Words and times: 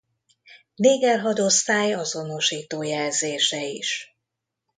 Néger 0.75 1.19
hadosztály 1.19 1.93
azonosító 1.93 2.83
jelzése 2.83 3.65
is. 3.65 4.15